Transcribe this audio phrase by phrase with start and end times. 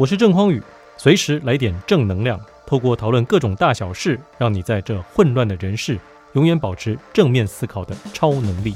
[0.00, 0.62] 我是郑匡宇，
[0.96, 6.00] 随时来点正能量，透过讨论各种大小事，让你在这混乱的人世，
[6.32, 8.72] 永远保持正面思考的超能力。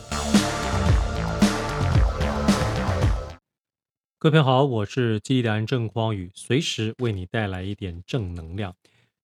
[4.19, 8.77] 各位朋友好，我是激励达人郑匡宇，随时为你带来一点正能量。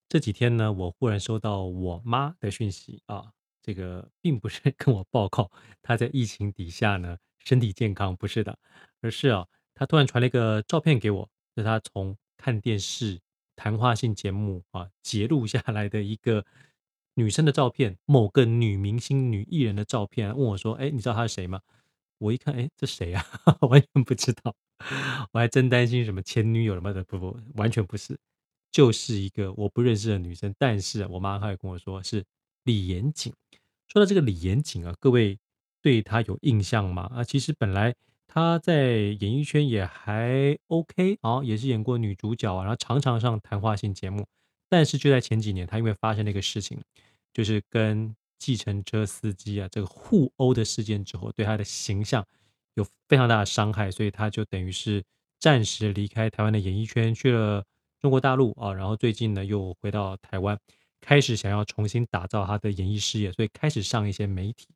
[0.09, 3.25] 这几天呢，我忽然收到我妈的讯息啊，
[3.61, 5.51] 这个并不是跟我报告
[5.83, 8.57] 她在疫情底下呢身体健康，不是的，
[9.03, 9.45] 而是啊，
[9.75, 11.29] 她突然传了一个照片给我。
[11.61, 13.21] 是他从看电视
[13.55, 16.45] 谈话性节目啊截录下来的一个
[17.15, 21.61] 女生的照片，某个女明星、女艺人的照片，问我说：“哎，你知道她是谁吗？”
[22.19, 23.25] 我一看，哎，这谁啊？
[23.69, 24.55] 完全不知道，
[25.33, 28.19] 我还真担心什么前女友什么的，不不，完全不是，
[28.71, 30.55] 就是一个我不认识的女生。
[30.59, 32.25] 但是我妈还跟我说是
[32.65, 33.33] 李延景。
[33.89, 35.39] 说到这个李延景啊，各位
[35.83, 37.11] 对她有印象吗？
[37.15, 37.95] 啊，其实本来。
[38.33, 44.25] 她在演艺圈也还 OK 啊，也是演过女主角啊，然后常常上谈话性节目。
[44.69, 46.81] 但是就在前几年，她因为发生了一个事情，
[47.35, 52.25] 就是跟计程车司机啊这个互殴的事件之后，对她的形象
[52.75, 55.03] 有非常大的伤害，所以她就等于是
[55.41, 57.65] 暂时离开台湾的演艺圈，去了
[58.01, 58.73] 中国大陆啊。
[58.73, 60.57] 然后最近呢，又回到台湾，
[61.01, 64.69] 开始想要重新打造她的演艺事业，所以开始上一些媒体。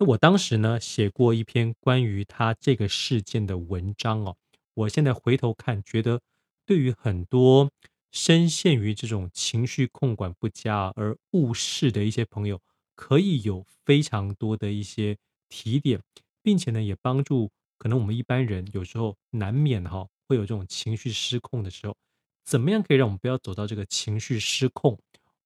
[0.00, 4.36] 那我当时呢，写过一篇关于他这个事件的文章哦。
[4.74, 6.20] 我现在回头看，觉得
[6.64, 7.68] 对于很多
[8.12, 12.60] 深陷于这种情绪控管不佳而误事的一些朋友，
[12.94, 15.16] 可以有非常多的一些
[15.48, 16.00] 提点，
[16.44, 21.96] 并且呢，也帮助可能我们一般人有时候难免哈会有这种情绪失控的时候，
[22.44, 24.96] 怎么样可以让我们不要走到这个情绪失控？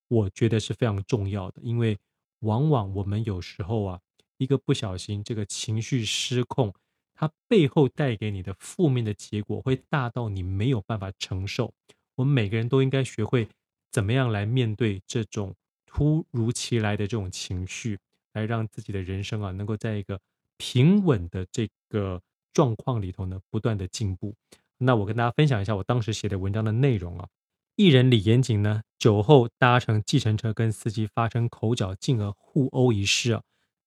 [0.09, 1.99] 我觉得是非常重要的，因为
[2.41, 4.01] 往往我们有时候啊。
[4.43, 6.75] 一个不小心，这个情绪失控，
[7.15, 11.73] 它背后带给你的负面的结果会大到你没有办法承受。
[12.17, 13.49] 我们每个人都应该学会
[13.91, 15.55] 怎么样来面对这种
[15.87, 17.99] 突如其来的这种情绪，
[18.33, 20.21] 来让自己的人生啊能够在一个
[20.57, 22.21] 平稳的这个
[22.53, 24.35] 状况里头呢不断的进步。
[24.79, 27.29] 那我跟大家分享一下我当时写的文章的内容啊。
[27.77, 33.43] 艺人李延景呢酒后搭乘计程车跟司机发生口角，进而互殴一事啊。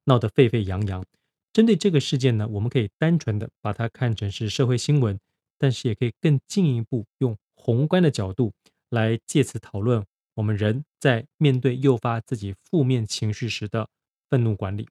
[0.06, 1.06] 闹得沸沸扬扬。
[1.54, 5.20] 针对这个事件呢，我们可以单纯的把它看成是社会新闻，
[5.58, 8.54] 但是也可以更进一步用宏观的角度
[8.90, 13.88] 来借此讨论我们人在面对诱发自己负面情绪时的
[14.30, 14.88] 愤怒管理。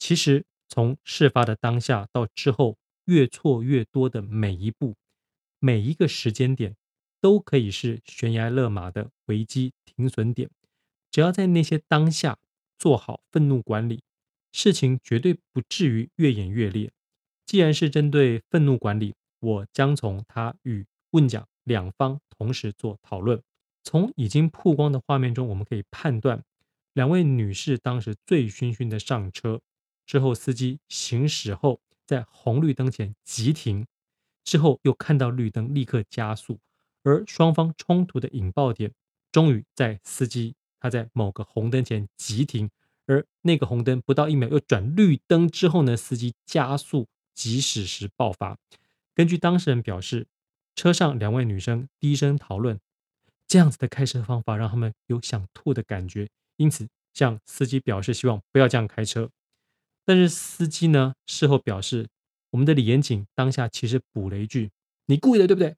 [0.00, 4.96] 其实从事发的当下到之后越错越多的每一步，
[5.60, 6.74] 每一个时间点，
[7.20, 10.50] 都可以是悬崖勒马的危机停损点。
[11.10, 12.36] 只要在那些当下
[12.78, 14.02] 做好愤怒管理。
[14.58, 16.90] 事情绝对不至于越演越烈。
[17.46, 23.40] 既然是针对愤怒管理，我将从他与问讲两方同时做讨论。
[23.84, 26.42] 从已经曝光的画面中，我们可以判断，
[26.94, 29.60] 两位女士当时醉醺醺的上车
[30.04, 33.86] 之后，司机行驶后在红绿灯前急停，
[34.42, 36.58] 之后又看到绿灯立刻加速，
[37.04, 38.92] 而双方冲突的引爆点
[39.30, 42.68] 终于在司机他在某个红灯前急停。
[43.08, 48.56] 而那个红灯不到一秒又转绿灯之后呢，司机加速疾驶时爆发。
[49.14, 50.28] 根据当事人表示，
[50.76, 52.78] 车上两位女生低声讨论，
[53.48, 59.30] 这样子的开车方法让他们有想吐的感觉，因此向司机表示希望不要这样开车。
[60.04, 62.08] 但是司机呢，事后表示，
[62.50, 64.70] 我们的李延景当下其实补了一句
[65.06, 65.76] ：“你故意的，对不对？”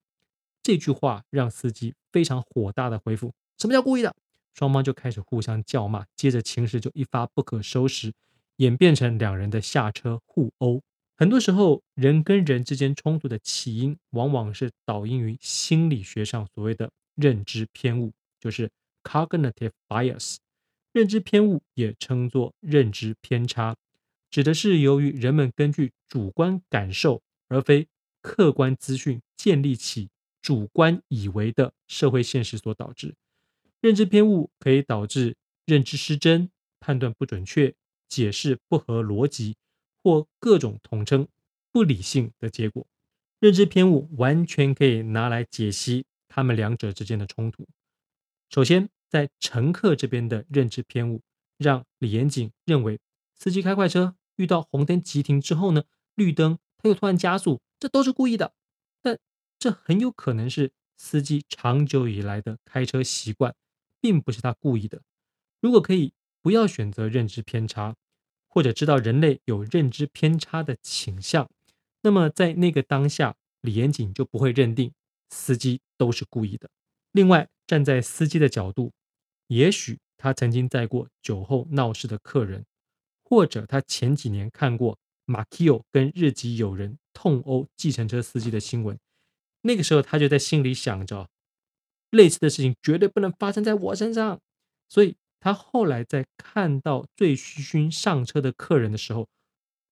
[0.62, 4.14] 这句话让司机非常火大的回复：“什么叫故意的？”
[4.55, 8.12] 双方就开始互相叫骂，接着情势就一发不可收拾，
[8.56, 10.83] 演变成两人的下车互殴。
[11.16, 18.71] 很多时候，人跟人之间冲突的起因，往往是导因于心理学上所谓的认知偏误，就是
[19.03, 20.37] cognitive bias。
[20.93, 23.77] 认知偏误也称作认知偏差，
[24.31, 27.86] 指的是由于人们根据主观感受而非
[28.22, 30.09] 客观资讯建立起
[30.42, 33.15] 主观以为的社会现实所导致。
[33.80, 36.50] 认知偏误可以导致认知失真、
[36.80, 37.74] 判断不准确、
[38.09, 39.56] 解释不合逻辑
[40.03, 41.27] 或各种统称
[41.72, 42.86] 不理性的结果。
[43.38, 47.66] 认知偏误完全可以拿来解析他们两者之间的冲突。
[48.50, 51.22] 首先，在乘客这边的认知偏误，
[51.56, 53.00] 让李延景认为
[53.34, 55.84] 司机开快车遇到红灯急停之后呢，
[56.15, 58.53] 绿灯他又突然加速，这都是故意的。
[59.00, 59.18] 但
[59.59, 63.54] 这很有可能是司机长久以来的开车习惯。
[64.00, 65.02] 并不是他故意的。
[65.60, 66.12] 如果可以
[66.42, 67.97] 不要选择认知偏差，
[68.48, 71.48] 或者知道人类有认知偏差的倾向，
[72.02, 74.92] 那么在那个当下，李延景就不会认定
[75.28, 76.70] 司机都是故意的。
[77.12, 78.92] 另外，站在司机的角度，
[79.48, 82.64] 也许他曾经载过酒后闹事的客人，
[83.22, 88.98] 或者他前几年看过马奎欧跟日籍友人痛殴计程车司机的新闻，
[89.62, 91.28] 那个时候他就在心里想着，
[92.10, 94.41] 类似的事情绝对不能发生在我身上，
[94.89, 99.28] 所以他后来在看到醉醺醺上车的客人的时候，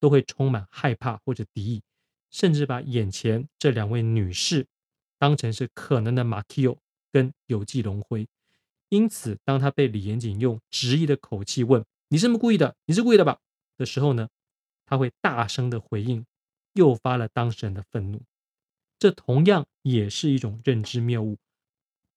[0.00, 1.82] 都会充满害怕或者敌意，
[2.30, 4.66] 甚至把眼前这两位女士
[5.18, 6.76] 当成是可能的马奎欧
[7.12, 8.26] 跟有纪龙辉。
[8.90, 12.74] 因此，当他被李延景用质疑的口气问“你是不是故意的？
[12.86, 13.38] 你是故意的吧？”
[13.76, 14.28] 的时候呢，
[14.86, 16.24] 他会大声的回应，
[16.72, 18.22] 诱发了当事人的愤怒。
[18.98, 21.36] 这同样也是一种认知谬误，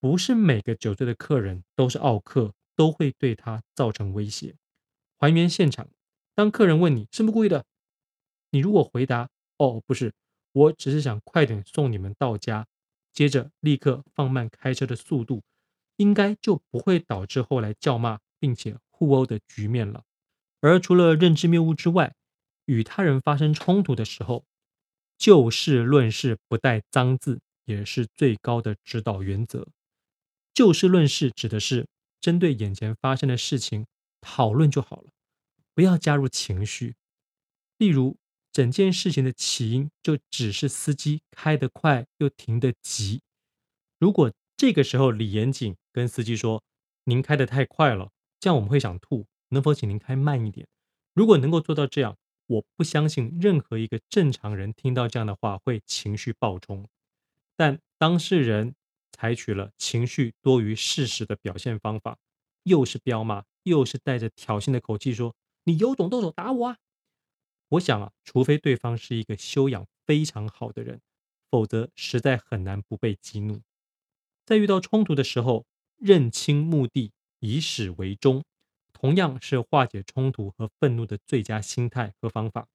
[0.02, 4.56] 不是每个酒醉的客人都是奥客，都会对他造成威胁。
[5.18, 5.88] 还原现场，
[6.36, 7.64] 当客人问你是不是故意的，
[8.50, 10.12] 你如果回答“哦，不是，
[10.52, 12.68] 我只是想快点送你们到家”，
[13.14, 15.44] 接着立刻放慢开车的速度。
[15.98, 20.04] 应该就不会导致后来叫骂并且互殴的局面了。
[20.60, 22.16] 而除了认知谬误之外，
[22.66, 24.44] 与他人发生冲突的时候，
[25.20, 29.68] 就事论事，不带脏字，也是最高的指导原则。
[30.54, 31.88] 就事论事指的是
[32.20, 33.86] 针对眼前发生的事情
[34.20, 35.12] 讨论就好了，
[35.74, 36.96] 不要加入情绪。
[37.78, 38.18] 例如，
[38.52, 43.22] 整件事情的起因就只是司机开得快又停得急。
[43.98, 46.62] 如果这个时候李严谨跟司机说
[47.06, 50.68] ：“您开得太快了，这样我们会想吐，能否请您开慢一点？”
[51.16, 52.18] 如果能够做到这样，
[52.48, 56.88] 我不相信任何一个正常人听到这样的话会情绪爆冲。
[57.56, 58.76] 但当事人
[59.12, 62.18] 采取了情绪多于事实的表现方法，
[62.64, 65.36] 又是彪骂，又是带着挑衅的口气说
[65.66, 66.78] ：“你有种动手打我啊！”
[67.70, 71.02] 我想啊，除非对方是一个修养非常好的人，
[71.50, 73.62] 否则实在很难不被激怒。
[74.46, 75.66] 在遇到冲突的时候，
[75.98, 78.44] 认清目的，以始为终，
[78.92, 82.68] 同样是化解冲突和愤怒的最佳心态和方法。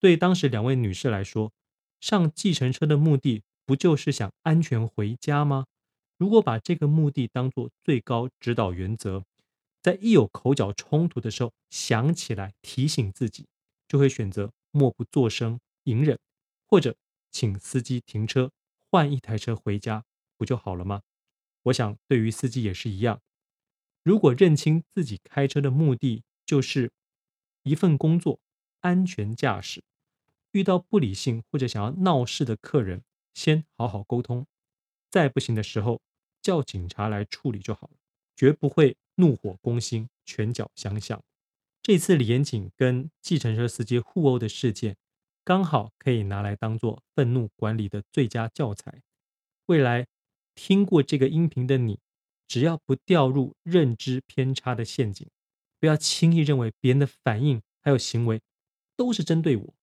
[0.00, 1.52] 对当时两位女士来说，
[2.00, 5.66] 上计程车的目的不就是想安全回家吗？
[6.16, 9.24] 如果把这个目的当作最高指导原则，
[9.82, 13.46] 在一有口角冲突的时候想起来提醒自己，
[13.86, 16.18] 就会选择默不作声、隐忍，
[16.66, 16.96] 或者
[17.30, 18.50] 请司机停车，
[18.90, 20.04] 换一台车回家。
[20.38, 21.00] 不就好了吗？
[21.62, 23.20] 我想，对于司机也是一样。
[24.02, 26.92] 如果认清自己开车的目的就是
[27.62, 28.38] 一份工作，
[28.80, 29.82] 安全驾驶，
[30.52, 33.02] 遇到不理性或者想要闹事的客人，
[33.36, 34.46] 先好好沟通，
[35.10, 36.00] 再不行的时候
[36.40, 37.96] 叫警察来处理就好了，
[38.34, 41.22] 绝不会怒火攻心，拳脚相向。
[41.82, 44.96] 这次李延景跟计程车司机互殴的事件，
[45.44, 49.02] 刚好可以拿来当做愤怒管理的最佳教材，
[49.66, 50.06] 未来。
[50.58, 52.00] 听过这个音频的你，
[52.48, 55.28] 只要不掉入认知偏差的陷阱，
[55.78, 58.40] 不要轻易认为别人的反应还有行为
[58.96, 59.74] 都是针对我，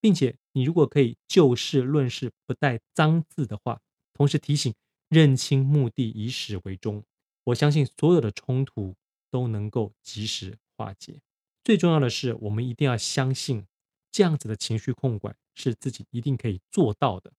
[0.00, 3.80] 并且你如果可以就事论事，不带脏字的话，
[4.12, 4.74] 同时提醒
[5.08, 7.04] 认清目的，以始为终，
[7.44, 8.94] 我相信所有的冲突
[9.30, 11.20] 都能够及时化解。
[11.64, 13.66] 最重要的是，我们一定要相信
[14.10, 17.32] 这样子的情绪控管是自己一定可以做到的。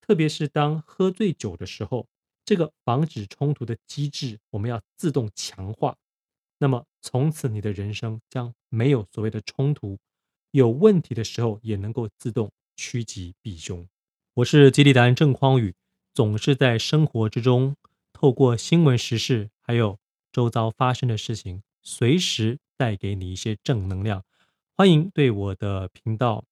[0.00, 2.06] 特别是当喝醉酒的时候，
[2.44, 5.96] 这个防止冲突的机制我们要自动强化。
[6.58, 9.98] 那么从此你的人生将没有所谓的冲突，
[10.54, 13.84] 有问题的时候也能够自动趋吉避凶。
[14.34, 15.74] 我是吉利达人郑匡宇，
[16.14, 17.74] 总是在生活之中
[18.12, 19.98] 透过新闻时事还有
[20.30, 24.22] 周遭发生的事情，随时带给你一些正能量。
[24.76, 26.44] 欢迎对我的频道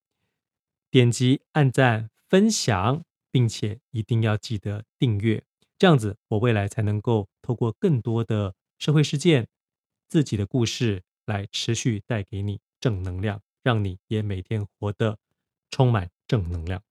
[0.90, 3.04] 点击按赞分享。
[3.34, 5.42] 并且一定要记得订阅，
[5.78, 9.48] 这样子我未来才能够透过更多的社会事件、
[10.06, 15.18] 自己的故事来持续带给你正能量，让你也每天活得
[15.70, 16.82] 充满正能量。